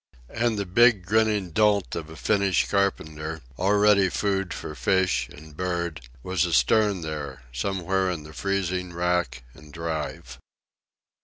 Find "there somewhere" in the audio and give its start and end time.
7.03-8.09